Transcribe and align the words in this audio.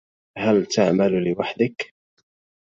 هل 0.37 0.65
تعمل 0.65 1.15
لوحدك؟ 1.31 1.93